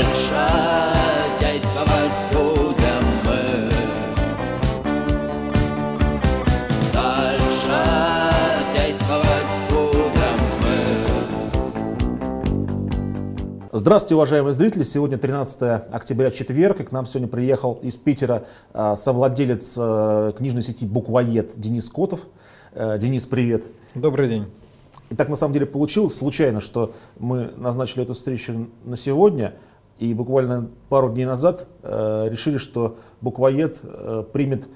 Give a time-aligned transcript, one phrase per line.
[0.00, 0.34] Дальше
[1.38, 3.68] действовать будем мы.
[6.94, 7.80] Дальше
[8.72, 10.78] действовать будем мы.
[13.72, 14.84] Здравствуйте, уважаемые зрители!
[14.84, 15.60] Сегодня 13
[15.92, 21.52] октября, четверг, и к нам сегодня приехал из Питера э, совладелец э, книжной сети «Буквоед»
[21.56, 22.20] Денис Котов.
[22.72, 23.64] Э, Денис, привет!
[23.94, 24.46] Добрый день.
[25.10, 29.56] И так на самом деле получилось случайно, что мы назначили эту встречу на сегодня,
[30.00, 34.66] и буквально пару дней назад э, решили, что буквоед э, примет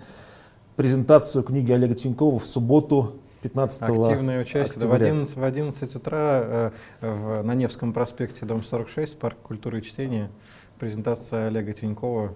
[0.77, 5.07] презентацию книги Олега Тинькова в субботу 15 Активное участие в октября.
[5.07, 10.31] 11, в 11 утра э, в, на Невском проспекте, дом 46, парк культуры и чтения,
[10.79, 12.35] презентация Олега Тинькова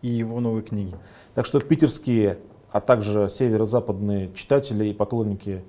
[0.00, 0.94] и его новой книги.
[1.34, 2.38] Так что питерские,
[2.70, 5.64] а также северо-западные читатели и поклонники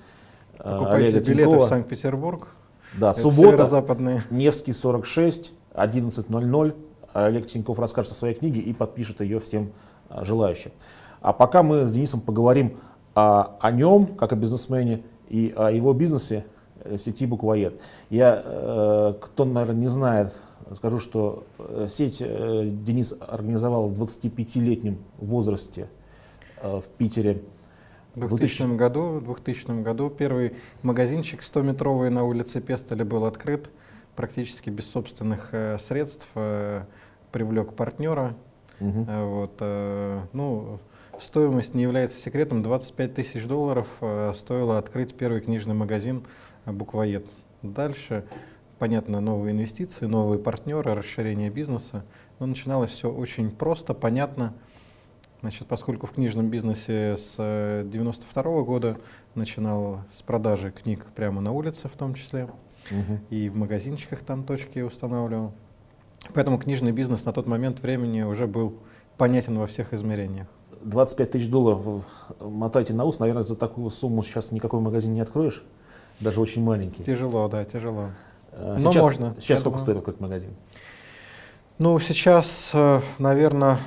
[0.59, 2.48] э, Покупайте Олега билеты Тинькова, в Санкт-Петербург.
[2.94, 4.23] да, Это суббота, Северо-западные.
[4.32, 6.76] Невский 46, 11.00.
[7.13, 9.72] Олег Тиньков расскажет о своей книге и подпишет ее всем
[10.09, 10.72] а, желающим.
[11.22, 12.78] А пока мы с Денисом поговорим
[13.16, 16.45] а, о нем, как о бизнесмене, и о его бизнесе
[16.84, 17.81] э, сети Буквоед.
[18.09, 20.38] Я, э, кто, наверное, не знает,
[20.75, 25.89] скажу, что э, сеть Денис организовал в 25-летнем возрасте
[26.62, 27.44] в Питере.
[28.16, 33.69] В 2000 году, в 2000 году первый магазинчик 100-метровый на улице Пестеля был открыт
[34.18, 36.84] практически без собственных э, средств, э,
[37.32, 38.36] привлек партнера.
[38.82, 39.06] Мгм.
[39.08, 40.80] Э, Вот, ну,
[41.20, 42.64] стоимость не является секретом.
[42.64, 43.88] 25 тысяч долларов
[44.36, 46.24] стоило открыть первый книжный магазин
[46.66, 47.26] «Буквоед».
[47.62, 48.26] Дальше,
[48.78, 52.04] понятно, новые инвестиции, новые партнеры, расширение бизнеса.
[52.40, 54.54] Но начиналось все очень просто, понятно.
[55.42, 57.36] Значит, поскольку в книжном бизнесе с
[57.86, 58.98] 92 года
[59.36, 62.48] начинал с продажи книг прямо на улице в том числе,
[63.30, 65.54] И в магазинчиках там точки устанавливал.
[66.34, 68.76] Поэтому книжный бизнес на тот момент времени уже был
[69.18, 70.48] понятен во всех измерениях.
[70.84, 71.82] 25 тысяч долларов
[72.40, 75.64] э, мотайте на ус, наверное, за такую сумму сейчас никакой магазин не откроешь,
[76.20, 77.03] даже очень маленький.
[77.03, 78.12] Тяжело, да, тяжело.
[78.52, 79.96] Э, Но сейчас, можно, Сейчас сколько думаю.
[79.96, 80.52] стоит этот магазин?
[81.80, 82.74] Ну, сейчас,
[83.20, 83.78] наверное,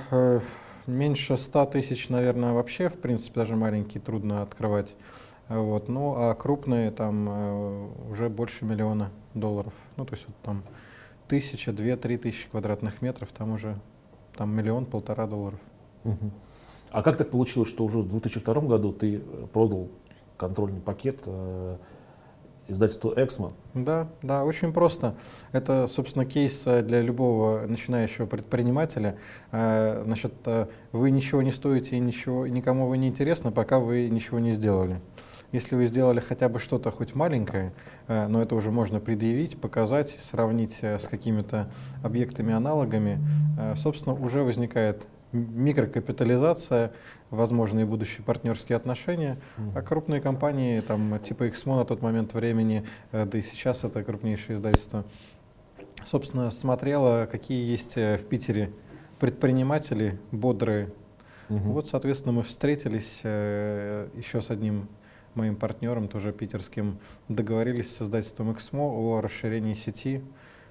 [0.87, 4.94] меньше 100 тысяч, наверное, вообще, в принципе, даже маленький трудно открывать.
[5.50, 5.88] Вот.
[5.88, 9.72] Ну, а крупные там э, уже больше миллиона долларов.
[9.97, 10.62] Ну, то есть вот там
[11.27, 13.77] тысяча, две, три тысячи квадратных метров, там уже
[14.37, 15.59] там миллион, полтора долларов.
[16.05, 16.31] Мгм.
[16.93, 19.89] А как так получилось, что уже в 2002 году ты э, продал
[20.37, 21.77] контрольный пакет э,
[22.69, 23.53] издательству «Эксмо»?
[23.75, 25.16] Да, да, очень просто.
[25.50, 29.16] Это, собственно, кейс э, для любого начинающего предпринимателя.
[29.50, 30.33] Э, Значит,
[30.93, 35.00] вы ничего не стоите и ничего, никому вы не интересны, пока вы ничего не сделали.
[35.53, 37.72] Если вы сделали хотя бы что-то хоть маленькое,
[38.06, 41.71] э, но это уже можно предъявить, показать, сравнить э, с какими-то
[42.05, 43.19] объектами-аналогами,
[43.59, 46.93] э, собственно, уже возникает микрокапитализация,
[47.31, 49.39] возможные будущие партнерские отношения,
[49.77, 54.56] а крупные компании, там, типа Exmo на тот момент времени, да и сейчас это крупнейшее
[54.56, 55.05] издательство,
[56.05, 58.72] собственно, смотрела, какие есть в Питере
[59.21, 60.93] предприниматели бодрые.
[61.49, 61.75] Мгм.
[61.75, 64.89] Вот, соответственно, мы встретились еще с одним
[65.34, 66.98] моим партнером, тоже питерским,
[67.28, 70.22] договорились с издательством Exmo о расширении сети.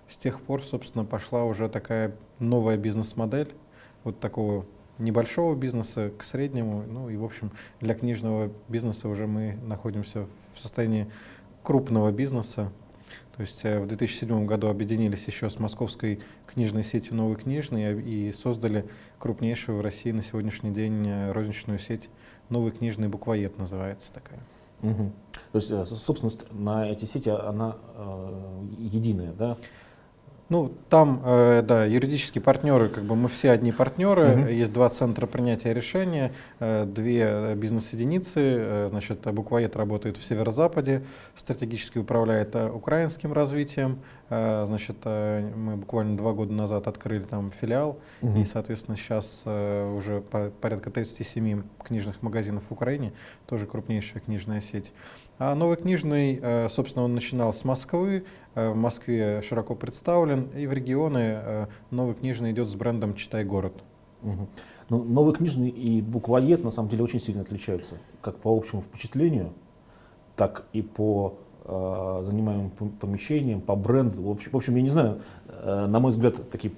[0.08, 3.54] С тех пор, собственно, пошла уже такая новая бизнес-модель,
[4.04, 4.66] вот такого
[4.98, 6.84] небольшого бизнеса к среднему.
[6.88, 11.10] Ну и, в общем, для книжного бизнеса уже мы находимся в состоянии
[11.64, 12.72] крупного бизнеса.
[13.40, 18.34] То есть э, в 2007 году объединились еще с московской книжной сетью «Новый книжный» и
[18.34, 18.86] создали
[19.18, 22.10] крупнейшую в России на сегодняшний день э, розничную сеть
[22.50, 24.42] «Новый книжный буквоед» называется такая.
[24.82, 25.14] Мгм.
[25.54, 29.56] То есть э, собственность на эти сети, она э, единая, да?
[30.50, 34.48] Ну, там, э, да, юридические партнеры, как бы мы все одни партнеры, Мгм.
[34.48, 41.04] есть два центра принятия решения, э, две э, бизнес-единицы, э, значит, буквоед работает в северо-западе,
[41.36, 44.00] стратегически управляет э, украинским развитием,
[44.32, 48.42] э, значит, э, мы буквально два года назад открыли там филиал, Мгм.
[48.42, 53.14] и, соответственно, сейчас э, уже по- порядка 37 книжных магазинов в Украине,
[53.46, 54.92] тоже крупнейшая книжная сеть.
[55.40, 58.26] А новый книжный, э, собственно, он начинал с Москвы,
[58.56, 63.46] э, в Москве широко представлен, и в регионы э, новый книжный идет с брендом «Читай
[63.46, 63.74] город».
[64.22, 64.50] Мгм.
[64.90, 69.54] Ну, новый книжный и буквоед на самом деле очень сильно отличаются, как по общему впечатлению,
[70.36, 74.22] так и по э, занимаемым пом- помещениям, по бренду.
[74.24, 76.74] В общем, в общем, я не знаю, э, на мой взгляд, такие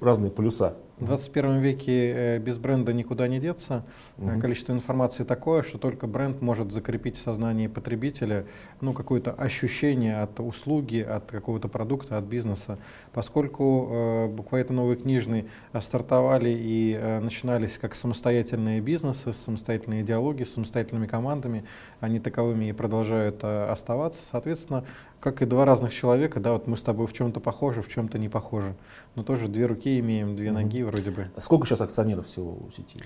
[0.00, 0.74] разные полюса.
[0.98, 3.84] В 21 веке э, без бренда никуда не деться.
[4.16, 4.40] Мгм.
[4.40, 8.46] Количество информации такое, что только бренд может закрепить в сознании потребителя
[8.80, 12.78] ну, какое-то ощущение от услуги, от какого-то продукта, от бизнеса.
[13.12, 20.44] Поскольку э, буквально новые книжные э, стартовали и э, начинались как самостоятельные бизнесы, самостоятельные идеологии,
[20.44, 21.64] с самостоятельными командами,
[21.98, 24.24] они таковыми и продолжают э, оставаться.
[24.24, 24.84] Соответственно,
[25.24, 28.18] как и два разных человека, да, вот мы с тобой в чем-то похожи, в чем-то
[28.18, 28.76] не похожи.
[29.14, 31.30] Но тоже две руки имеем, две ноги вроде бы.
[31.38, 32.98] Сколько сейчас акционеров всего у сети?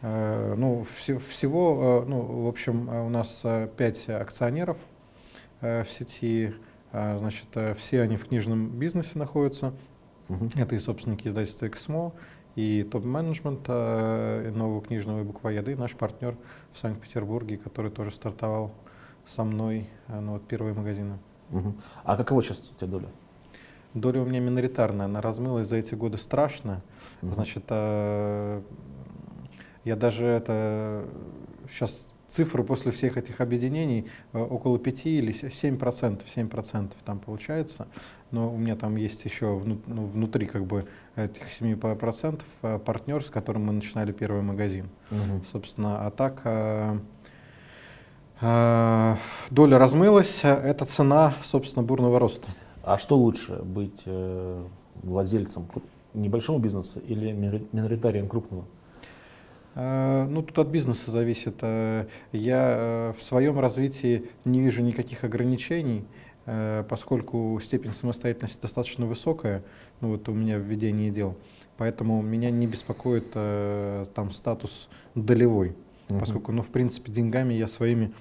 [0.00, 4.76] Э, Ну, все- всего, э, ну, в общем, э, у нас э, пять акционеров
[5.60, 6.54] э, в сети.
[6.92, 9.72] Э, Значит, все они в книжном бизнесе находятся.
[10.28, 10.50] Мгм.
[10.54, 12.12] Это и собственники издательства «Эксмо»,
[12.54, 16.36] и топ-менеджмент нового книжного и буквоеда, и наш партнер
[16.72, 18.70] в Санкт-Петербурге, который тоже стартовал
[19.26, 21.18] со мной, ну, вот первые магазины.
[21.50, 21.80] Мгм.
[22.04, 23.08] А каково сейчас у тебя доля?
[23.94, 26.82] Доля у меня миноритарная, она размылась за эти годы страшно.
[27.22, 27.32] Мгм.
[27.32, 28.62] Значит, э,
[29.84, 31.06] я даже это
[31.70, 37.18] сейчас цифры после всех этих объединений э, около 5 или 7 процентов, 7 процентов там
[37.18, 37.88] получается.
[38.30, 40.86] Но у меня там есть еще вну- ну, внутри как бы
[41.16, 44.90] этих 7 процентов э, партнер, с которым мы начинали первый магазин.
[45.10, 45.42] Мгм.
[45.50, 46.42] Собственно, а так
[48.40, 50.40] доля размылась.
[50.44, 52.48] Это цена, собственно, бурного роста.
[52.82, 54.64] А что лучше, быть э,
[55.02, 55.66] владельцем
[56.14, 58.64] небольшого бизнеса или минори- миноритарием крупного?
[59.74, 61.56] Э, Ну, тут от бизнеса зависит.
[61.62, 66.04] Э, Я э, в своем развитии не вижу никаких ограничений,
[66.46, 69.62] э, поскольку степень самостоятельности достаточно высокая,
[70.00, 71.34] ну вот у меня в ведении дел.
[71.76, 75.76] Поэтому меня не беспокоит э, там статус долевой,
[76.08, 78.12] поскольку, ну, в принципе, деньгами я своими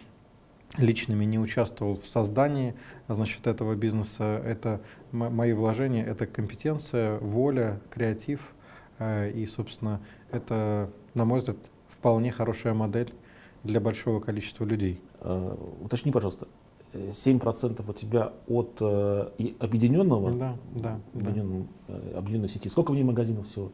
[0.78, 2.76] личными не участвовал в создании,
[3.08, 4.42] значит, этого бизнеса.
[4.46, 4.82] Это
[5.12, 8.54] мо- мои вложения, это компетенция, воля, креатив.
[9.00, 13.14] э, И, собственно, это, на мой взгляд, вполне хорошая модель
[13.64, 15.02] для большого количества людей.
[15.22, 16.48] Э, Уточни, пожалуйста,
[16.94, 19.30] э, 7% у тебя от э,
[19.60, 21.00] объединенного, Да, да, да.
[21.22, 22.68] объединенном, э, объединенной сети.
[22.70, 23.72] Сколько в ней магазинов всего?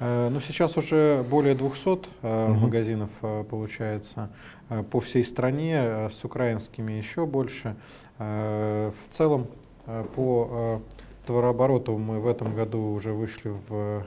[0.00, 2.60] Э, Ну, сейчас уже более 200 э, Мгм.
[2.60, 4.30] магазинов э, получается
[4.68, 7.76] э, по всей стране, э, с украинскими еще больше.
[8.18, 9.46] Э, В целом,
[9.86, 10.78] э, по э,
[11.26, 14.06] товарообороту мы в этом году уже вышли в,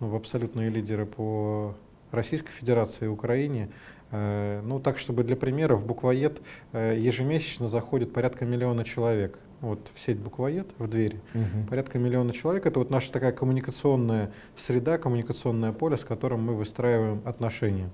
[0.00, 1.74] ну, в абсолютные лидеры по
[2.12, 3.70] Российской Федерации и Украине.
[4.12, 6.40] Э, Ну, так, чтобы для примера, в буквоед
[6.72, 9.38] э, ежемесячно заходит порядка миллиона человек.
[9.60, 11.20] Вот в сеть буквоед, в двери.
[11.68, 12.66] Порядка миллиона человек.
[12.66, 17.90] Это вот наша такая коммуникационная среда, коммуникационное поле, с которым мы выстраиваем отношения.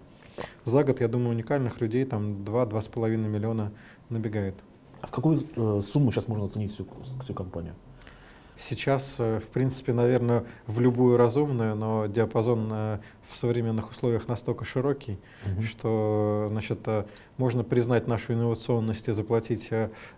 [0.64, 3.72] За год, я думаю, уникальных людей там 2-2,5 миллиона
[4.08, 4.54] набегает.
[5.00, 6.86] А в какую э, сумму сейчас можно оценить всю,
[7.22, 7.74] всю компанию?
[8.60, 12.98] Сейчас, э, в принципе, наверное, в любую разумную, но диапазон э,
[13.28, 15.62] в современных условиях настолько широкий, Мгм.
[15.62, 17.04] что значит, э,
[17.38, 19.70] можно признать нашу инновационность и заплатить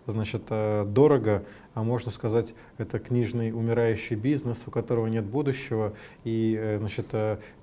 [0.07, 1.43] значит, дорого,
[1.73, 5.93] а можно сказать, это книжный умирающий бизнес, у которого нет будущего,
[6.25, 7.13] и значит,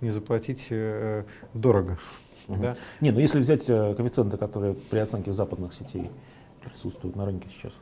[0.00, 0.72] не заплатить
[1.52, 1.98] дорого.
[2.48, 2.62] Мгм.
[2.62, 2.76] Да?
[3.02, 6.10] Не, ну если взять коэффициенты, которые при оценке западных сетей
[6.64, 7.72] присутствуют на рынке сейчас.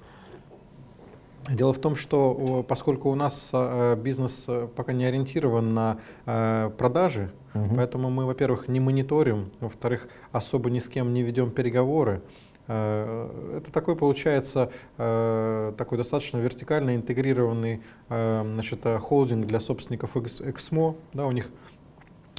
[1.50, 6.70] Дело в том, что поскольку у нас э, бизнес э, пока не ориентирован на э,
[6.76, 7.76] продажи, Мгм.
[7.76, 12.20] Поэтому мы, во-первых, не мониторим, во-вторых, особо ни с кем не ведем переговоры.
[12.66, 20.96] Это такой получается такой достаточно вертикально интегрированный значит, холдинг для собственников Эксмо.
[21.14, 21.48] Да, у них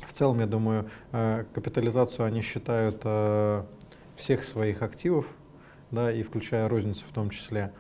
[0.08, 3.04] в целом, я думаю, капитализацию они считают
[4.16, 5.26] всех своих активов,
[5.90, 7.74] да, и включая розницу в том числе.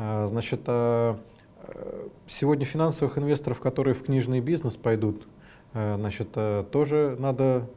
[0.00, 1.14] Э, Значит, э,
[1.62, 5.26] э, сегодня финансовых инвесторов, которые в книжный бизнес пойдут,
[5.72, 7.68] Э, Значит, э, тоже надо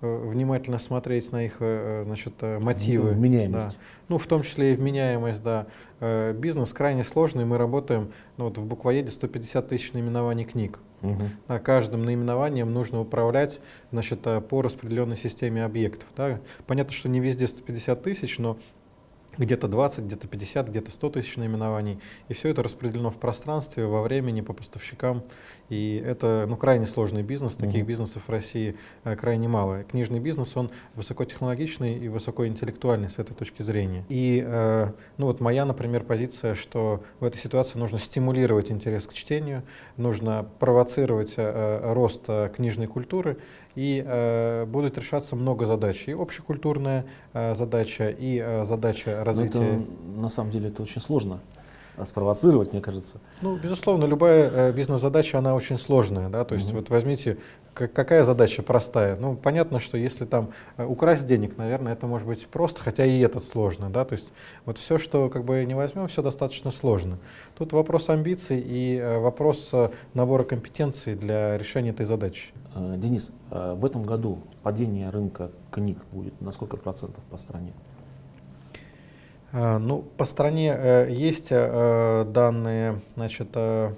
[0.00, 3.10] внимательно смотреть на их значит, мотивы.
[3.10, 3.70] Вменяемость.
[3.70, 3.84] Да.
[4.08, 5.66] Ну, в том числе и вменяемость, да.
[6.34, 10.78] Бизнес крайне сложный, мы работаем, ну, вот в буквоеде 150 тысяч наименований книг.
[11.00, 11.30] Мгм.
[11.48, 13.58] Да, каждым наименованием нужно управлять
[13.90, 16.08] значит, по распределенной системе объектов.
[16.16, 16.38] Да.
[16.68, 18.56] Понятно, что не везде 150 тысяч, но
[19.38, 21.98] где-то 20, где-то 50, где-то 100 тысяч наименований.
[22.28, 25.22] И все это распределено в пространстве, во времени, по поставщикам.
[25.68, 27.56] И это ну, крайне сложный бизнес.
[27.56, 27.88] Таких Мгм.
[27.88, 29.84] бизнесов в России э, крайне мало.
[29.84, 34.04] Книжный бизнес, он высокотехнологичный и высокоинтеллектуальный с этой точки зрения.
[34.08, 39.12] И э, ну, вот моя, например, позиция, что в этой ситуации нужно стимулировать интерес к
[39.12, 39.62] чтению,
[39.96, 43.38] нужно провоцировать э, э, рост э, книжной культуры,
[43.78, 46.08] и э, будет решаться много задач.
[46.08, 49.58] И общекультурная э, задача, и э, задача Но развития.
[49.58, 51.38] это, на самом деле это очень сложно.
[52.06, 53.20] Спровоцировать, мне кажется.
[53.42, 56.76] Ну, безусловно, любая э, бизнес-задача, она очень сложная, да, то есть Мгм.
[56.78, 57.38] вот возьмите,
[57.74, 59.16] как- какая задача простая?
[59.18, 63.18] Ну, понятно, что если там э, украсть денег, наверное, это может быть просто, хотя и
[63.20, 64.32] это сложно, да, то есть
[64.64, 67.18] вот все, что как бы не возьмем, все достаточно сложно.
[67.56, 69.72] Тут вопрос амбиций и э, вопрос
[70.14, 72.52] набора компетенций для решения этой задачи.
[72.76, 77.72] Денис, в этом году падение рынка книг будет на сколько процентов по стране?
[79.52, 83.94] А, Ну, по стране э, есть э, данные, значит, э,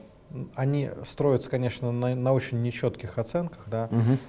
[0.54, 3.88] они строятся, конечно, на, на очень нечетких оценках, да.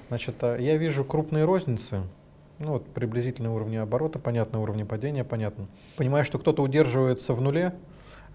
[0.09, 2.01] Значит, э, я вижу крупные розницы,
[2.59, 5.67] ну вот приблизительные уровни оборота, понятно, уровни падения, понятно.
[5.97, 7.73] Понимаю, что кто-то удерживается в нуле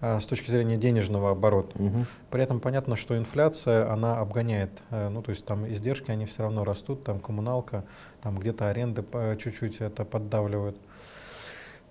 [0.01, 1.81] э, с точки зрения денежного оборота.
[1.81, 2.05] Мгм.
[2.29, 6.43] При этом понятно, что инфляция, она обгоняет, э, ну то есть там издержки, они все
[6.43, 7.83] равно растут, там коммуналка,
[8.21, 10.77] там где-то аренды э, чуть-чуть это поддавливают.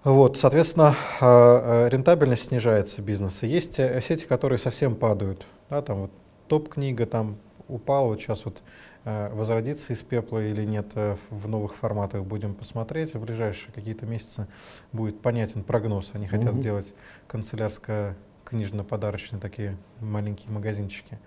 [0.06, 3.46] Вот, соответственно, э, э, рентабельность снижается бизнеса.
[3.46, 5.44] Есть э, сети, которые совсем падают.
[5.68, 6.12] Да, там вот
[6.46, 8.62] топ-книга там упала, вот сейчас вот
[9.04, 10.94] возродится из пепла или нет
[11.30, 13.14] в новых форматах будем посмотреть.
[13.14, 14.46] В ближайшие какие-то месяцы
[14.92, 16.10] будет понятен прогноз.
[16.12, 16.60] Они хотят Мгм.
[16.60, 16.92] делать
[17.28, 21.18] канцелярско-книжно-подарочные такие маленькие магазинчики.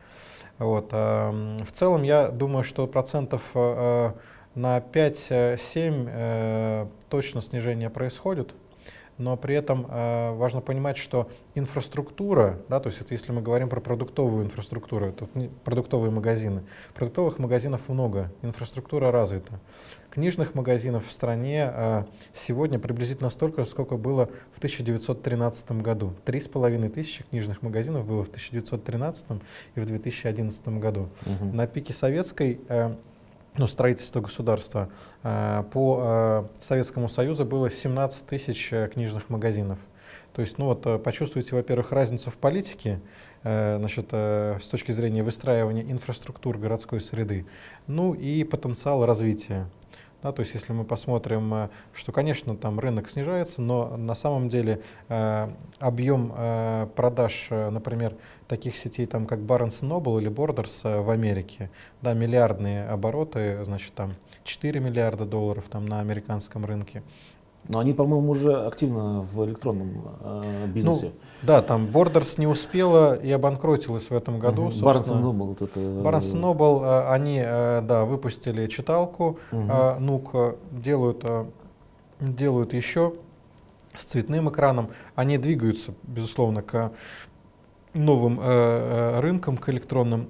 [0.58, 0.90] Вот.
[0.92, 1.32] а,
[1.64, 3.42] В целом, я думаю, что процентов
[4.56, 8.54] на 5-7 э, точно снижение происходит,
[9.20, 13.70] но при этом э, важно понимать, что инфраструктура, да, то есть это если мы говорим
[13.70, 16.64] про продуктовую инфраструктуру, тут не- продуктовые магазины,
[16.96, 19.60] продуктовых магазинов много, инфраструктура развита.
[20.10, 26.14] Книжных магазинов в стране э, сегодня приблизительно столько, сколько было в 1913 году.
[26.24, 29.42] Три с половиной тысячи книжных магазинов было в 1913
[29.76, 31.10] и в 2011 году.
[31.26, 31.56] Мгм.
[31.58, 32.96] На пике советской, э,
[33.58, 34.90] ну, строительства государства,
[35.24, 39.80] э, по э, Советскому Союзу было 17 тысяч э, книжных магазинов.
[40.34, 43.02] То есть, ну вот, почувствуйте, во-первых, разницу в политике,
[43.44, 47.46] значит, с точки зрения выстраивания инфраструктур городской среды,
[47.88, 49.68] ну и потенциал развития.
[50.22, 54.50] Да, то есть, если мы посмотрим, э, что, конечно, там рынок снижается, но на самом
[54.50, 55.50] деле э,
[55.80, 58.16] объем э, продаж, э, например,
[58.48, 61.70] таких сетей, там, как Barnes Noble или Borders э, в Америке,
[62.02, 67.02] да, миллиардные обороты, значит, там 4 миллиарда долларов там, на американском рынке.
[67.70, 71.12] Но они, по-моему, уже активно в электронном э, бизнесе.
[71.44, 74.70] Да, там Borders не успела и обанкротилась в этом году.
[74.70, 79.72] Barnes Noble, вот это, Barnes Noble, э, они, э, да, выпустили читалку, Мгм.
[79.72, 81.46] э, Нук, э, делают, э,
[82.20, 83.14] делают еще
[83.96, 84.90] с цветным экраном.
[85.14, 86.92] Они двигаются, безусловно, к
[87.94, 90.28] новым э, э, рынкам, к электронным.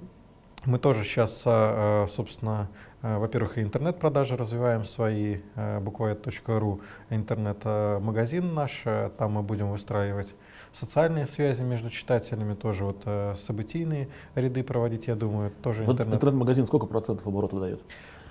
[0.65, 2.67] Мы тоже сейчас, э, собственно,
[3.01, 10.35] во-первых, и интернет-продажи развиваем свои, э, буквоед.ру, интернет-магазин наш, э, там мы будем выстраивать
[10.71, 16.15] социальные связи между читателями, тоже вот э, событийные ряды проводить, я думаю, тоже Вот интернет.
[16.15, 17.81] интернет-магазин сколько процентов оборота дает?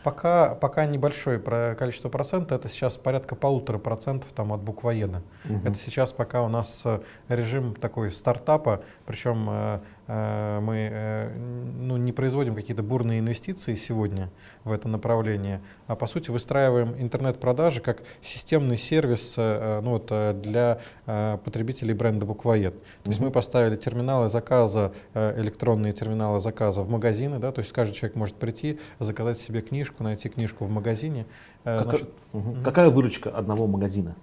[0.04, 1.38] Пока, пока небольшое
[1.74, 5.22] количество процентов, это сейчас порядка полутора процентов там, от буквоеда.
[5.44, 5.66] Мгм.
[5.66, 11.96] Это сейчас пока у нас э, режим такой стартапа, причем э, э, мы э, ну,
[11.98, 14.30] не производим какие-то бурные инвестиции сегодня
[14.64, 20.32] в это направление, а по сути выстраиваем интернет-продажи как системный сервис э, ну, вот, э,
[20.32, 22.74] для э, потребителей бренда Буквоед.
[23.04, 23.28] То есть Мгм.
[23.28, 28.16] мы поставили терминалы заказа, э, электронные терминалы заказа в магазины, да, то есть каждый человек
[28.16, 31.26] может прийти, заказать себе книжку, найти книжку в магазине.
[31.64, 32.08] Э, Кака- значит.
[32.32, 32.62] Мгм.
[32.64, 34.16] Какая выручка одного магазина?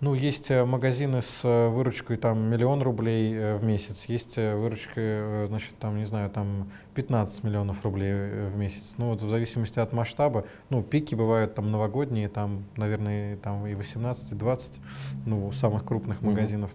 [0.00, 5.46] Ну, есть э, магазины с э, выручкой там миллион рублей э, в месяц, есть выручка,
[5.48, 8.12] значит, там, не знаю, там 15 миллионов рублей
[8.48, 8.94] в месяц.
[8.96, 13.74] Ну, вот в зависимости от масштаба, ну, пики бывают там новогодние, там, наверное, там и
[13.74, 14.80] 18, и 20,
[15.26, 16.70] ну, у самых крупных магазинов.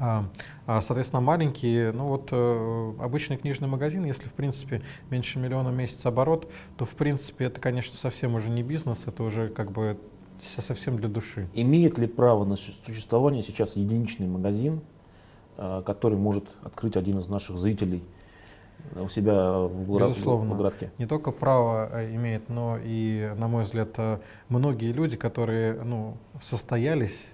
[0.00, 0.28] А,
[0.66, 5.74] а, соответственно, маленькие, ну вот э, обычный книжный магазин, если в принципе меньше миллиона в
[5.74, 9.98] месяц оборот, то в принципе это, конечно, совсем уже не бизнес, это уже как бы
[10.44, 11.48] совсем для души.
[11.54, 14.80] Имеет ли право на су- существование сейчас единичный магазин,
[15.56, 18.02] э, который может открыть один из наших зрителей
[18.94, 20.54] э, у себя в, гора- Безусловно.
[20.54, 20.90] в городке?
[20.98, 23.96] не только право э, имеет, но и, на мой взгляд,
[24.48, 27.26] многие люди, которые ну, состоялись,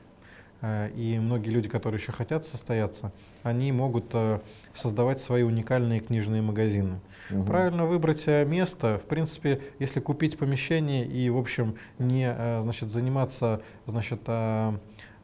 [0.62, 3.12] и многие люди, которые еще хотят состояться,
[3.42, 4.40] они могут э,
[4.74, 7.00] создавать свои уникальные книжные магазины.
[7.30, 7.46] Мгм.
[7.46, 9.00] Правильно выбрать э, место.
[9.02, 14.76] В принципе, если купить помещение и, в общем, не э, значит, заниматься значит, э,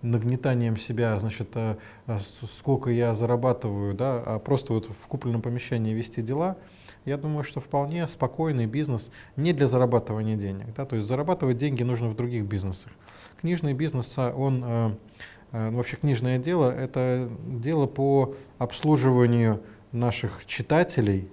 [0.02, 1.76] нагнетанием себя, значит, э,
[2.06, 2.18] э,
[2.58, 6.56] сколько я зарабатываю, да, а просто вот в купленном помещении вести дела,
[7.04, 10.74] я думаю, что вполне спокойный бизнес не для зарабатывания денег.
[10.74, 12.92] Да, то есть зарабатывать деньги нужно в других бизнесах.
[13.46, 14.90] Книжный бизнес, а, он э,
[15.52, 19.62] э, ну, вообще книжное дело— это дело по обслуживанию
[19.92, 21.28] наших читателей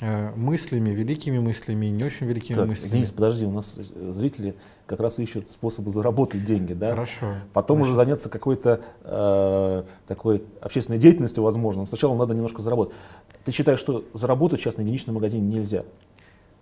[0.00, 2.90] э, мыслями, великими мыслями не очень великими Так, мыслями.
[2.90, 4.54] Денис, подожди, у нас зрители
[4.86, 6.92] как раз ищут способы заработать деньги, да?
[6.92, 7.34] Хорошо.
[7.52, 7.90] Потом Хорошо.
[7.90, 11.82] уже заняться какой-то э, такой общественной деятельностью, возможно.
[11.82, 12.94] Но сначала надо немножко заработать.
[13.44, 15.84] Ты считаешь, что заработать сейчас на единичном магазине нельзя?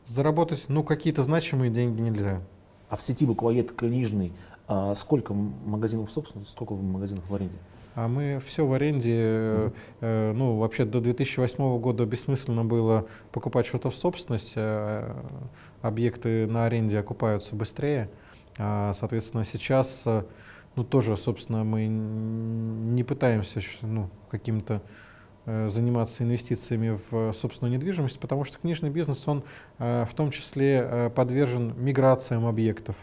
[0.05, 2.43] Заработать, ну, какие-то значимые деньги нельзя.
[2.89, 4.33] А в сети буквоед книжный
[4.69, 7.57] а сколько магазинов в собственности, сколько магазинов в аренде?
[7.95, 13.89] А мы все в аренде, э, ну, вообще до 2008 года бессмысленно было покупать что-то
[13.89, 15.15] в собственность, э,
[15.81, 18.11] объекты на аренде окупаются быстрее.
[18.59, 20.25] А, соответственно, сейчас, э,
[20.77, 24.83] ну, тоже, собственно, мы не пытаемся, ну, каким-то
[25.45, 29.45] э, заниматься инвестициями в собственную недвижимость, потому что книжный бизнес, он
[29.79, 32.97] э, в том числе подвержен миграциям объектов.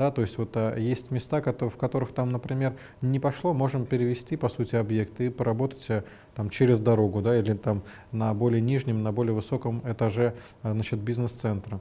[0.00, 4.34] Да, то есть вот а, есть места, в которых там, например, не пошло, можем перевести,
[4.34, 6.04] по сути, объект и поработать э,
[6.34, 11.00] там через дорогу, да, или там на более нижнем, на более высоком этаже, э, значит,
[11.00, 11.80] бизнес-центра.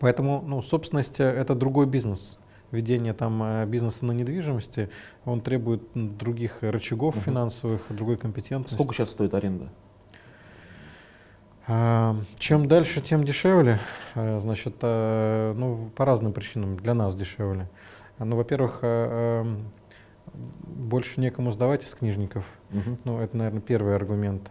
[0.00, 2.36] Поэтому, ну, собственность это другой бизнес.
[2.72, 4.90] Ведение там бизнеса на недвижимости,
[5.24, 7.24] он требует других рычагов Мгм.
[7.24, 8.74] финансовых, другой компетентности.
[8.74, 9.68] Сколько сейчас стоит аренда?
[12.38, 13.78] Чем дальше, тем дешевле.
[14.16, 17.68] Э, Значит, э, ну, по разным причинам для нас дешевле.
[18.18, 19.70] Ну, во-первых, э, эм,
[20.34, 22.44] больше некому сдавать из книжников.
[22.70, 22.98] Мгм.
[23.04, 24.48] Ну, это, наверное, первый аргумент.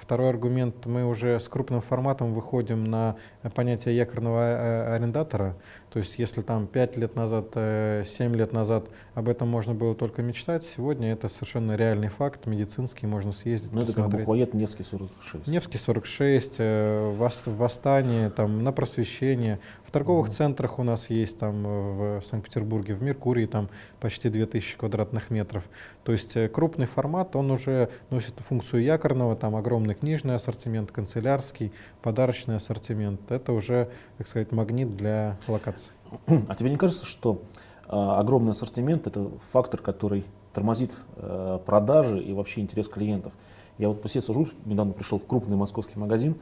[0.00, 3.16] Второй аргумент, мы уже с крупным форматом выходим на
[3.54, 5.56] понятие якорного э, арендатора.
[5.92, 9.94] То есть, если там 5 лет назад, э, 7 лет назад об этом можно было
[9.94, 14.84] только мечтать, сегодня это совершенно реальный факт, медицинский, можно съездить, Ну, это как буквоед Невский
[14.84, 15.46] 46.
[15.46, 19.60] Невский 46, э, Вос- Восстание, там, на просвещение.
[19.84, 20.34] В торговых Мгм.
[20.34, 23.68] центрах у нас есть там э, в Санкт-Петербурге, в Меркурии там
[24.00, 25.64] почти 2000 квадратных метров.
[26.04, 31.72] То есть э, крупный формат, он уже носит функцию якорного, там огромный книжный ассортимент, канцелярский,
[32.02, 33.30] подарочный ассортимент.
[33.30, 35.92] Это уже, так сказать, магнит для локаций.
[36.48, 37.42] А тебе не кажется, что
[37.86, 43.32] а, огромный ассортимент это фактор, который тормозит э, продажи и вообще интерес клиентов?
[43.78, 46.36] Я вот по себе сажу, недавно пришел в крупный московский магазин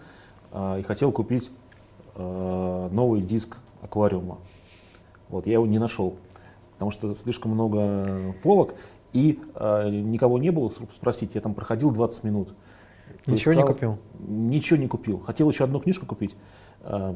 [0.50, 1.50] а, и хотел купить
[2.14, 4.38] э, новый диск аквариума.
[5.28, 6.16] Вот, я его не нашел,
[6.72, 8.74] потому что слишком много полок,
[9.12, 12.54] и э, никого не было спросить, я там проходил 20 минут.
[13.27, 13.99] Ничего не Поискал, купил?
[14.18, 15.21] Ничего не купил.
[15.21, 16.35] Хотел еще одну книжку купить,
[16.83, 17.12] э,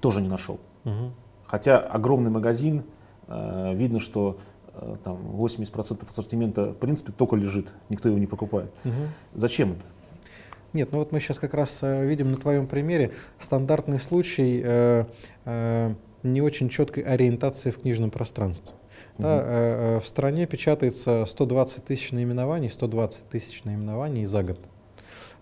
[0.00, 0.58] тоже не нашел.
[0.84, 1.12] Мгм.
[1.46, 2.84] Хотя огромный магазин,
[3.28, 4.38] э, видно, что
[4.74, 8.72] э, там 80% ассортимента в принципе только лежит, никто его не покупает.
[8.84, 9.08] Мгм.
[9.34, 9.82] Зачем это?
[10.72, 15.04] Нет, ну вот мы сейчас как раз э, видим на твоем примере стандартный случай э,
[15.44, 18.74] э, не очень четкой ориентации в книжном пространстве.
[19.18, 24.58] Да, э, э, в стране печатается 120 тысяч наименований, 120 тысяч наименований за год.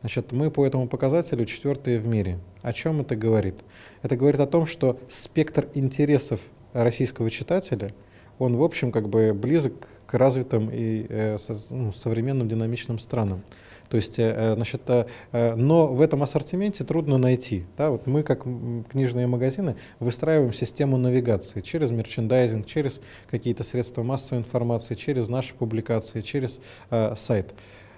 [0.05, 2.39] Значит, мы по этому показателю четвертые в мире.
[2.61, 3.55] О чем это говорит?
[4.03, 6.43] Это говорит о том, что спектр интересов
[6.75, 7.91] российского читателя,
[8.39, 9.73] он, в общем, как бы близок
[10.07, 13.45] к развитым и э, со- ну, современным динамичным странам.
[13.89, 17.65] То есть, э, э, значит, э, э, но в этом ассортименте трудно найти.
[17.79, 17.89] Да?
[17.89, 24.97] Вот мы, как книжные магазины, выстраиваем систему навигации через мерчендайзинг, через какие-то средства массовой информации,
[24.97, 27.55] через наши публикации, через э, сайт.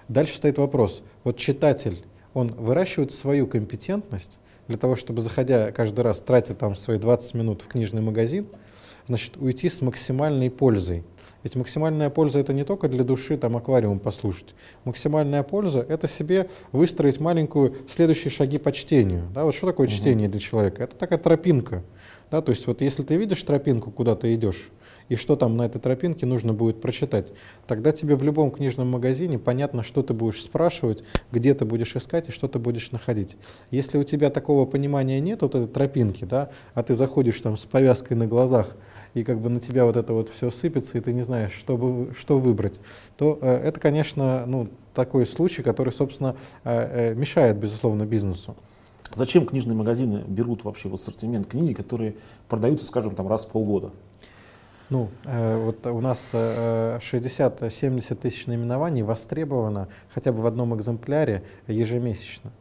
[0.07, 1.03] Дальше стоит вопрос.
[1.23, 6.97] Вот читатель, он выращивает свою компетентность для того, чтобы, заходя каждый раз, тратя там свои
[6.97, 8.47] 20 минут в книжный магазин,
[9.07, 11.03] значит, уйти с максимальной пользой.
[11.43, 14.55] Ведь максимальная польза это не только для души там аквариум послушать.
[14.83, 19.23] Максимальная польза это себе выстроить маленькую следующие шаги по чтению.
[19.33, 19.95] Да, вот что такое Мгм.
[19.95, 20.83] чтение для человека?
[20.83, 21.83] Это такая тропинка.
[22.31, 24.69] Да, то есть вот если ты видишь тропинку, куда ты идешь,
[25.09, 27.31] и что там на этой тропинке нужно будет прочитать,
[27.67, 32.29] тогда тебе в любом книжном магазине понятно, что ты будешь спрашивать, где ты будешь искать
[32.29, 33.35] и что ты будешь находить.
[33.71, 37.65] Если у тебя такого понимания нет, вот этой тропинки, да, а ты заходишь там с
[37.65, 38.75] повязкой на глазах,
[39.13, 41.77] и как бы на тебя вот это вот все сыпется, и ты не знаешь, что,
[41.77, 42.79] бы что выбрать,
[43.17, 48.55] то э, это, конечно, ну, такой случай, который, собственно, э, э, мешает, безусловно, бизнесу.
[49.15, 52.15] Зачем книжные магазины берут вообще в ассортимент книги, которые
[52.49, 53.91] продаются, скажем, там раз в полгода?
[54.89, 61.43] Ну, э, вот у нас э, 60-70 тысяч наименований востребовано хотя бы в одном экземпляре
[61.67, 62.51] ежемесячно.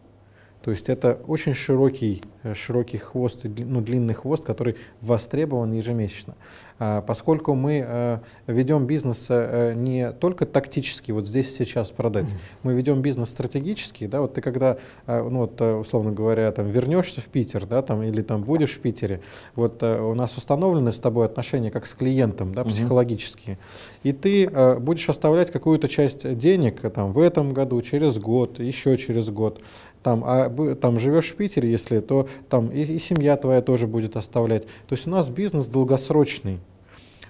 [0.62, 6.34] То есть это очень широкий э, широкий хвост, ну, длинный хвост, который востребован ежемесячно.
[6.78, 12.26] А, поскольку мы э, ведем бизнес э, не только тактически, вот здесь сейчас продать,
[12.62, 17.26] мы ведем бизнес стратегически, да, вот ты когда, ну вот, условно говоря, там вернешься в
[17.26, 19.20] Питер, да, там, или там будешь в Питере,
[19.54, 23.58] вот у нас установлены с тобой отношения как с клиентом, да, психологические,
[24.02, 29.30] и ты будешь оставлять какую-то часть денег там в этом году, через год, еще через
[29.30, 29.62] год,
[30.02, 30.48] там, а
[30.80, 34.62] там живешь в Питере, если, то там и, и семья твоя тоже будет оставлять.
[34.88, 36.60] То есть у нас бизнес долгосрочный.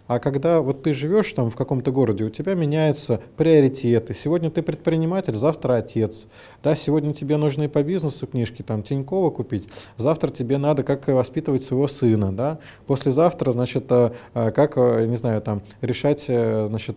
[0.07, 4.15] А когда вот ты живешь там в каком-то городе, у тебя меняются приоритеты.
[4.15, 6.29] Сегодня ты предприниматель, завтра отец.
[6.63, 9.69] Да, сегодня тебе нужны по бизнесу книжки, там Тинькова купить.
[9.97, 12.33] Завтра тебе надо как воспитывать своего сына.
[12.33, 12.59] Да?
[12.87, 16.97] Послезавтра, значит, э, э, как, э, не знаю, там решать, значит,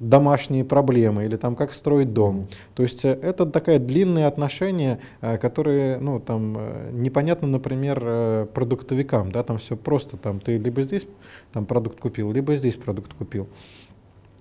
[0.00, 2.48] домашние проблемы или там как строить дом.
[2.74, 9.32] То есть э, это такая длинные отношения, э, которые, ну, там, э, непонятно, например, продуктовикам,
[9.32, 11.06] да, там все просто, там, ты либо здесь
[11.52, 13.48] там продукт купил, либо здесь продукт купил.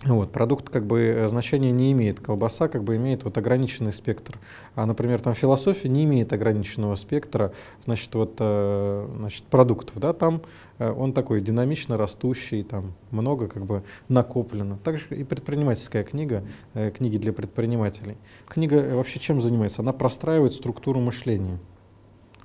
[0.06, 2.20] Вот, продукт как бы э, значения не имеет.
[2.20, 4.38] Колбаса как бы имеет вот ограниченный спектр.
[4.76, 7.52] А, например, там философия не имеет ограниченного спектра,
[7.84, 9.98] значит, вот, э, значит, продуктов.
[9.98, 10.44] Да, там
[10.78, 14.78] э, он такой динамично растущий, там много как бы накоплено.
[14.84, 16.44] Также и предпринимательская книга,
[16.96, 18.18] книги для предпринимателей.
[18.48, 19.82] Книга вообще чем занимается?
[19.82, 21.58] Она простраивает структуру мышления.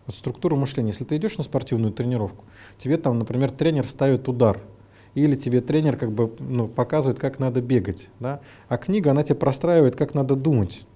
[0.06, 0.92] Вот структуру мышления.
[0.92, 2.46] Если ты идешь на спортивную тренировку,
[2.78, 4.58] тебе там, например, тренер ставит удар–
[5.14, 8.09] или тебе тренер как бы ну, показывает, как надо бегать.
[8.20, 8.40] Да?
[8.68, 10.87] А книга, она тебе простраивает, как надо думать.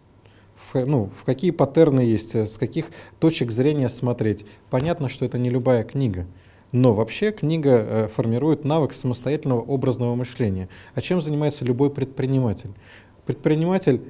[0.72, 2.86] В, ну, в какие паттерны есть, э, с каких
[3.20, 4.46] точек зрения смотреть.
[4.70, 6.26] Понятно, что это не любая книга.
[6.72, 10.68] Но вообще книга э, формирует навык самостоятельного образного мышления.
[10.94, 12.70] А чем занимается любой предприниматель?
[13.26, 14.02] Предприниматель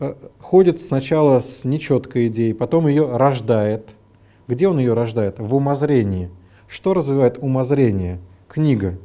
[0.00, 3.94] э, ходит сначала с нечеткой идеей, потом ее рождает.
[4.48, 5.38] Где он ее рождает?
[5.38, 6.30] В умозрении.
[6.66, 8.18] Что развивает умозрение?
[8.54, 8.96] Книга.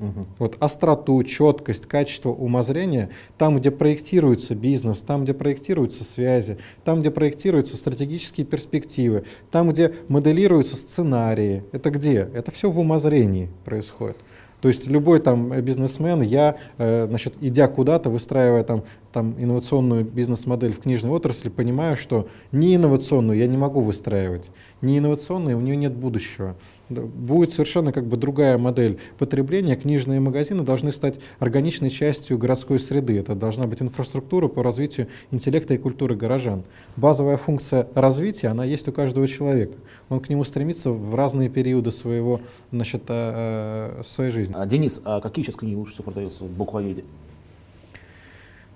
[0.00, 0.26] Угу.
[0.40, 7.12] Вот остроту, четкость, качество умозрения, там, где проектируется бизнес, там, где проектируются связи, там, где
[7.12, 11.62] проектируются стратегические перспективы, там, где моделируются сценарии.
[11.70, 12.28] Это где?
[12.34, 14.16] Это все в умозрении происходит.
[14.60, 18.82] То есть любой там бизнесмен, я, э, значит, идя куда-то, выстраивая там
[19.14, 24.50] там, инновационную бизнес-модель в книжной отрасли, понимаю, что не инновационную я не могу выстраивать,
[24.82, 26.56] не инновационную, у нее нет будущего.
[26.88, 29.76] Будет совершенно как бы другая модель потребления.
[29.76, 33.16] Книжные магазины должны стать органичной частью городской среды.
[33.16, 36.64] Это должна быть инфраструктура по развитию интеллекта и культуры горожан.
[36.96, 39.76] Базовая функция развития, она есть у каждого человека.
[40.08, 42.40] Он к нему стремится в разные периоды своего,
[42.72, 44.54] значит, э, э, своей жизни.
[44.58, 47.04] А, Денис, а какие сейчас книги лучше всего продаются в буквоеде?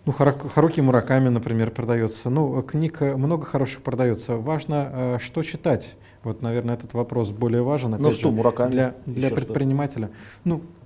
[0.09, 2.31] Ну, Харуки Мураками, например, продается.
[2.31, 4.37] Ну, книг много хороших продается.
[4.37, 5.97] Важно, э, что читать.
[6.25, 7.91] Вот, наверное, этот вопрос более важен.
[7.99, 8.71] Ну что, Мураками?
[8.71, 10.07] Для, для предпринимателя.
[10.07, 10.15] Что?
[10.45, 10.78] Ну, Э,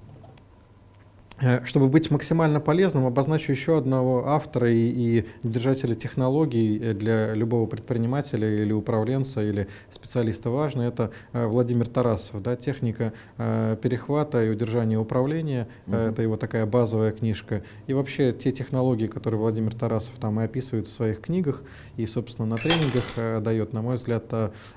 [1.65, 7.67] чтобы быть максимально полезным, обозначу еще одного автора и, и держателя технологий э, для любого
[7.67, 10.83] предпринимателя или управленца или специалиста важно.
[10.83, 12.43] Это э, Владимир Тарасов.
[12.43, 15.69] Да, техника перехвата и удержания управления.
[15.87, 15.97] Угу.
[15.97, 17.63] Это его такая базовая книжка.
[17.87, 21.63] И вообще те технологии, которые Владимир Тарасов там и описывает в своих книгах
[21.97, 24.25] и, собственно, на тренингах дает, на мой взгляд,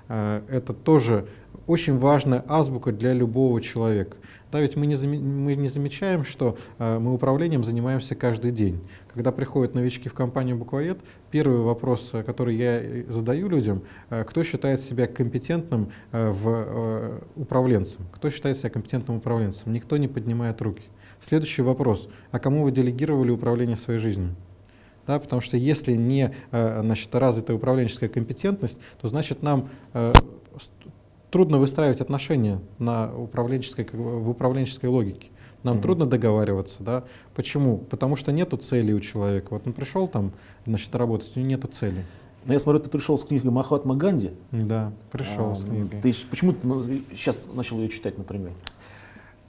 [0.07, 1.27] это тоже
[1.67, 4.17] очень важная азбука для любого человека.
[4.51, 8.79] Да, ведь мы не, мы не замечаем, что э, мы управлением занимаемся каждый день.
[9.13, 14.23] Когда приходят новички в компанию Буквоед, первый вопрос, э, который я э, задаю людям, э,
[14.23, 19.73] кто считает себя компетентным э, в э, управленцем, кто считает себя компетентным управленцем.
[19.73, 20.83] Никто не поднимает руки.
[21.21, 24.35] Следующий вопрос, а кому вы делегировали управление своей жизнью?
[25.05, 29.69] Да, потому что если не э, значит, развитая управленческая компетентность, то значит нам
[31.35, 35.31] трудно выстраивать отношения на управленческой, в управленческой логике.
[35.63, 35.81] Нам mm-hmm.
[35.81, 37.03] трудно договариваться, да?
[37.35, 37.79] Почему?
[37.79, 39.47] Потому что нету цели у человека.
[39.49, 40.31] Вот он пришел там,
[40.65, 42.05] значит, работать, у него нету цели.
[42.45, 44.31] Но я смотрю, ты пришел с книгой Махатма Ганди.
[44.51, 45.99] Да, пришел а, с книгой.
[45.99, 48.53] Ты почему ты ну, сейчас начал ее читать, например?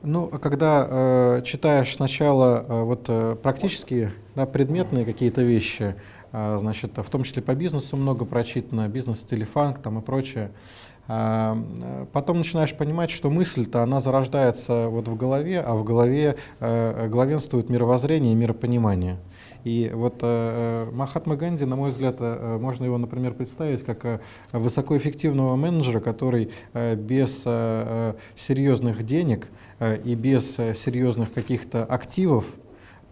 [0.02, 5.94] Ну, когда э, читаешь сначала э, вот э, практические, да, предметные какие-то вещи,
[6.32, 12.38] э, значит, в том числе по бизнесу много прочитано, бизнес-телефанк там и прочее, а, потом
[12.38, 18.32] начинаешь понимать, что мысль-то она зарождается вот в голове, а в голове э, главенствует мировоззрение
[18.32, 19.18] и миропонимание.
[19.66, 24.20] И вот э, Махатма Ганди, на мой взгляд, э, можно его, например, представить как э,
[24.52, 29.48] высокоэффективного менеджера, который э, без э, серьезных денег
[29.80, 32.44] э, и без э, серьезных каких-то активов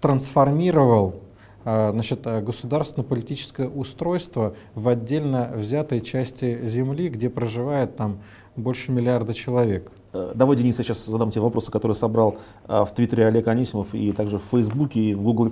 [0.01, 1.24] трансформировал
[1.65, 8.19] значит, а, государственно-политическое устройство в отдельно взятой части Земли, где проживает там
[8.57, 9.91] больше миллиарда человек.
[10.13, 13.95] Э, давай, Денис, я сейчас задам тебе вопросы, которые собрал а, в Твиттере Олег Анисимов
[13.95, 15.51] и также в Фейсбуке и в Google+.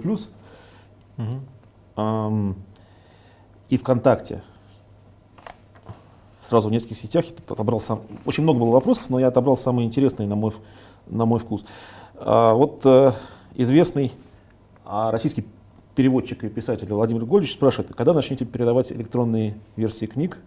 [1.18, 2.54] Угу.
[3.68, 4.42] И ВКонтакте.
[6.42, 8.02] Сразу в нескольких сетях я отобрал сам.
[8.26, 10.52] Очень много было вопросов, но я отобрал самые интересные на мой,
[11.06, 11.64] на мой вкус.
[12.16, 13.12] А, вот э,
[13.54, 14.12] известный
[14.84, 15.44] а, российский
[15.94, 20.38] переводчик и писатель Владимир Гольдич спрашивает, когда начнете передавать электронные версии книг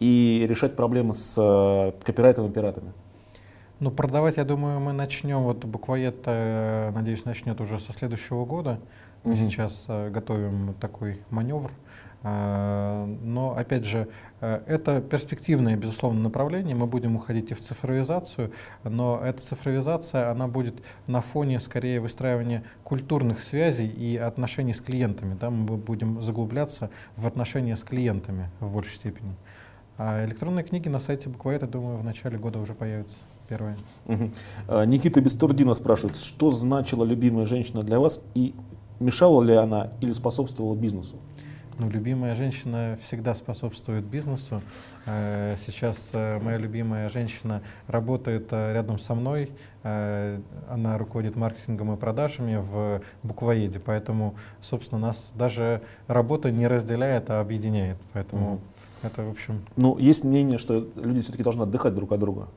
[0.00, 2.92] и решать проблемы с э, копирайтом и пиратами?
[3.80, 8.80] Ну, продавать, я думаю, мы начнем, вот буквоед, э, надеюсь, начнет уже со следующего года.
[9.24, 9.48] Мы Мгм.
[9.50, 11.70] сейчас э, готовим такой маневр.
[12.24, 14.08] Э, Но, опять же,
[14.40, 16.74] э, это перспективное, безусловно, направление.
[16.74, 18.50] Мы будем уходить и в цифровизацию,
[18.82, 25.36] но эта цифровизация, она будет на фоне, скорее, выстраивания культурных связей и отношений с клиентами.
[25.38, 25.50] Да?
[25.50, 29.34] Мы бу- будем заглубляться в отношения с клиентами в большей степени.
[29.98, 33.76] А электронные книги на сайте Буквоед, я думаю, в начале года уже появятся первые.
[34.66, 38.54] А, Никита Бестурдинов спрашивает, что значила любимая женщина для вас и
[38.98, 41.16] мешала ли она или способствовала бизнесу?
[41.78, 44.62] Ну, любимая женщина всегда способствует бизнесу.
[45.06, 49.50] Э, Сейчас э, моя любимая женщина работает э, рядом со мной.
[49.82, 57.40] Она руководит маркетингом и продажами в буквоеде, поэтому, собственно, нас даже работа не разделяет, а
[57.42, 57.98] объединяет.
[58.14, 58.60] Поэтому Мгм.
[59.02, 62.48] это, в общем, Ну, есть мнение, что люди все-таки должны отдыхать друг от друга.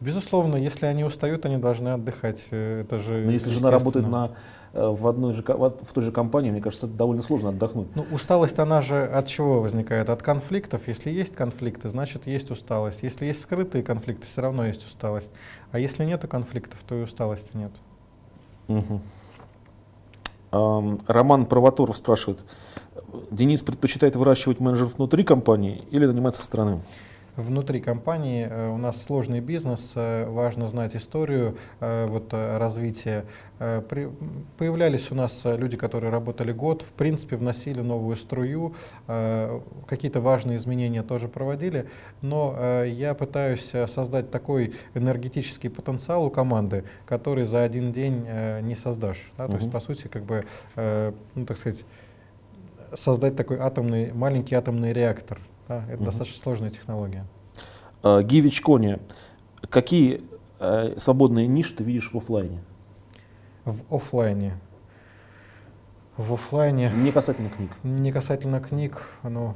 [0.00, 2.44] Безусловно, если они устают, они должны отдыхать.
[2.50, 4.32] Э, Это же Но если жена работает на,
[4.72, 7.88] э, в, одной же, в той же компании, мне кажется, это довольно сложно отдохнуть.
[7.94, 10.10] Ну, усталость, она же от чего возникает?
[10.10, 10.88] От конфликтов.
[10.88, 13.02] Если есть конфликты, значит есть усталость.
[13.02, 15.32] Если есть скрытые конфликты, все равно есть усталость.
[15.72, 17.72] А если нету конфликтов, то и усталости нет.
[20.50, 22.44] Ам, Роман Провоторов спрашивает,
[23.30, 26.80] Денис предпочитает выращивать менеджеров внутри компании или нанимать со стороны?
[27.36, 33.24] Внутри компании э, у нас сложный бизнес, э, важно знать историю э, вот, развития.
[33.58, 38.74] Появлялись у нас люди, которые работали год, в принципе, вносили новую струю,
[39.86, 41.88] какие-то важные изменения тоже проводили,
[42.20, 48.26] но я пытаюсь создать такой энергетический потенциал у команды, который за один день
[48.62, 49.32] не создашь.
[49.38, 50.44] да, То есть, по сути, как бы,
[50.76, 51.84] ну, так сказать,
[52.94, 55.38] создать такой атомный, маленький атомный реактор.
[55.68, 56.04] Да, это Мгм.
[56.04, 57.24] достаточно сложная технология.
[58.02, 58.98] А, Гивич Кони,
[59.70, 60.22] какие
[60.60, 62.60] э, свободные ниши ты видишь в офлайне?
[63.64, 64.54] В оффлайне.
[66.16, 67.70] В оффлайне, Не касательно книг.
[67.82, 69.54] не касательно книг, ну,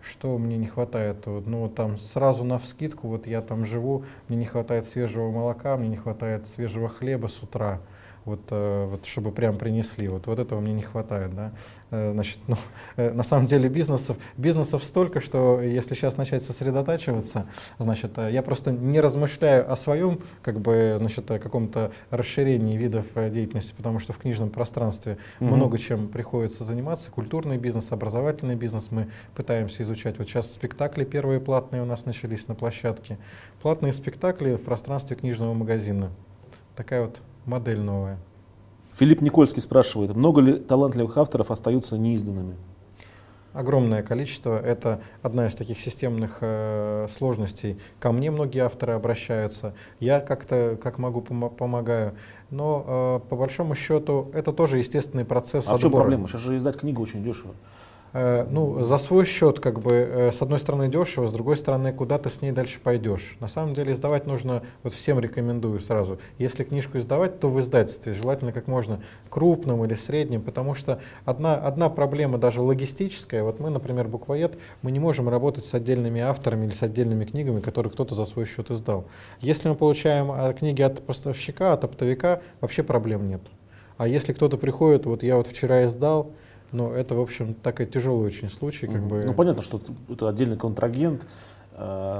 [0.00, 1.26] что мне не хватает?
[1.26, 5.76] Вот, Ну, там сразу на вскидку, вот я там живу, мне не хватает свежего молока,
[5.76, 7.80] мне не хватает свежего хлеба с утра.
[8.26, 11.52] Вот, э, вот чтобы прям принесли, вот, вот этого мне не хватает, да.
[11.92, 12.56] Э, значит, ну,
[12.96, 17.46] э, на самом деле бизнесов, бизнесов столько, что если сейчас начать сосредотачиваться,
[17.78, 24.00] значит, я просто не размышляю о своем, как бы, значит, каком-то расширении видов деятельности, потому
[24.00, 25.54] что в книжном пространстве Мгм.
[25.54, 27.12] много чем приходится заниматься.
[27.12, 30.18] Культурный бизнес, образовательный бизнес мы пытаемся изучать.
[30.18, 33.18] Вот сейчас спектакли первые платные у нас начались на площадке.
[33.62, 36.10] Платные спектакли в пространстве книжного магазина.
[36.74, 38.18] Такая вот модель новая.
[38.92, 42.56] Филипп Никольский спрашивает, много ли талантливых авторов остаются неизданными?
[43.52, 44.58] Огромное количество.
[44.58, 47.78] Это одна из таких системных э, сложностей.
[47.98, 49.74] Ко мне многие авторы обращаются.
[49.98, 52.14] Я как-то, как могу, помо- помогаю.
[52.50, 56.02] Но э, по большому счету это тоже естественный процесс А в чем отбора.
[56.02, 56.28] проблема?
[56.28, 57.54] Сейчас же издать книгу очень дешево.
[58.12, 61.92] Э, Ну, за свой счет, как бы, э, с одной стороны дешево, с другой стороны,
[61.92, 63.36] куда ты с ней дальше пойдешь.
[63.40, 68.14] На самом деле издавать нужно, вот всем рекомендую сразу, если книжку издавать, то в издательстве,
[68.14, 73.70] желательно как можно крупным или средним, потому что одна, одна проблема даже логистическая, вот мы,
[73.70, 78.14] например, буквоед, мы не можем работать с отдельными авторами или с отдельными книгами, которые кто-то
[78.14, 79.06] за свой счет издал.
[79.40, 83.40] Если мы получаем э, книги от поставщика, от оптовика, вообще проблем нет.
[83.98, 86.32] А если кто-то приходит, вот я вот вчера издал,
[86.72, 89.20] ну, это, в общем, такой тяжелый очень случай, как бы.
[89.24, 91.22] Ну, понятно, что это отдельный контрагент.
[91.72, 91.76] э,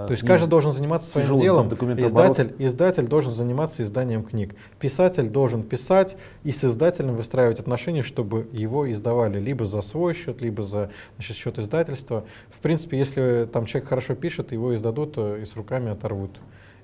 [0.06, 1.68] То есть каждый должен заниматься своим делом.
[2.06, 4.54] Издатель, издатель должен заниматься изданием книг.
[4.78, 10.40] Писатель должен писать и с издателем выстраивать отношения, чтобы его издавали либо за свой счет,
[10.40, 12.24] либо за значит, счет издательства.
[12.50, 16.38] В принципе, если там человек хорошо пишет, его издадут э, и с руками оторвут.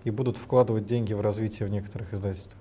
[0.04, 2.58] И будут вкладывать деньги в развитие в некоторых издательствах.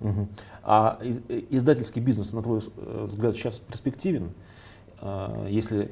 [0.00, 0.28] Мгм.
[0.62, 4.30] А из- издательский бизнес, на твой э, взгляд, сейчас перспективен?
[5.00, 5.90] А, Если,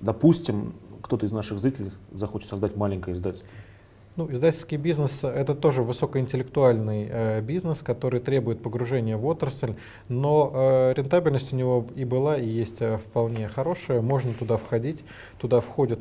[0.00, 3.48] допустим, кто-то из наших зрителей захочет создать маленькое издательство.
[4.14, 9.74] Ну, издательский бизнес— это тоже высокоинтеллектуальный э, бизнес, который требует погружения в отрасль,
[10.08, 14.02] но э, рентабельность у него и была, и есть э, вполне хорошая.
[14.02, 15.02] Можно туда входить.
[15.38, 16.00] Туда входят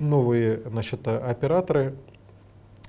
[0.00, 1.94] новые значит, э, операторы,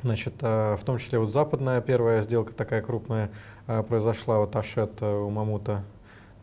[0.03, 3.29] значит, э, в том числе вот западная первая сделка такая крупная
[3.67, 5.83] э, произошла, вот Ашет э, у Мамута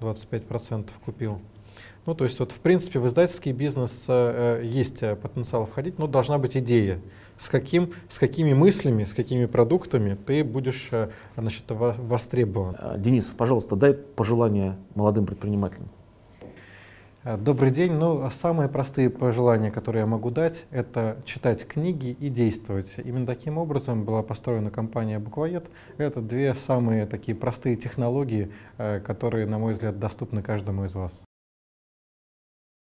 [0.00, 1.40] 25% купил.
[2.06, 6.38] Ну, то есть, вот, в принципе, в издательский бизнес э, есть потенциал входить, но должна
[6.38, 7.00] быть идея,
[7.38, 12.76] с, каким, с какими мыслями, с какими продуктами ты будешь э, значит, востребован.
[12.98, 15.88] Денис, пожалуйста, дай пожелания молодым предпринимателям.
[17.26, 17.92] Э, добрый день.
[17.92, 22.94] Ну, самые простые пожелания, которые я могу дать, это читать книги и действовать.
[22.98, 25.68] Именно таким образом была построена компания Буквоед.
[25.98, 31.24] Это две самые такие простые технологии, которые, на мой взгляд, доступны каждому из вас.